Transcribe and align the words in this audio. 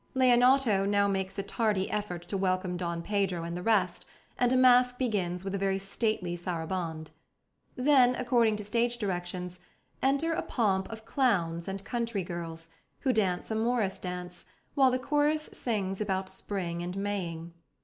Leonato 0.15 0.83
now 0.83 1.07
makes 1.07 1.37
a 1.37 1.43
tardy 1.43 1.87
effort 1.91 2.23
to 2.23 2.35
welcome 2.35 2.75
Don 2.75 3.03
Pedro 3.03 3.43
and 3.43 3.55
the 3.55 3.61
rest, 3.61 4.07
and 4.39 4.51
a 4.51 4.57
masque 4.57 4.97
begins 4.97 5.43
with 5.45 5.53
a 5.53 5.59
very 5.59 5.77
stately 5.77 6.35
saraband. 6.35 7.11
Then, 7.75 8.15
according 8.15 8.55
to 8.55 8.63
stage 8.63 8.97
directions, 8.97 9.59
"Enter 10.01 10.33
a 10.33 10.41
pomp 10.41 10.89
of 10.91 11.05
clowns 11.05 11.67
and 11.67 11.85
country 11.85 12.23
girls," 12.23 12.69
who 13.01 13.13
dance 13.13 13.51
a 13.51 13.55
morris 13.55 13.99
dance, 13.99 14.45
while 14.73 14.89
the 14.89 14.97
chorus 14.97 15.51
sings 15.53 16.01
about 16.01 16.29
spring 16.29 16.81
and 16.81 16.97
maying. 16.97 17.53